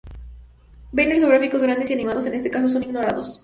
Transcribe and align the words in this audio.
Banners 0.91 1.21
o 1.21 1.27
gráficos 1.27 1.61
grandes 1.61 1.91
y 1.91 1.93
animados 1.93 2.25
en 2.25 2.33
este 2.33 2.49
caso 2.49 2.67
son 2.67 2.81
ignorados. 2.81 3.39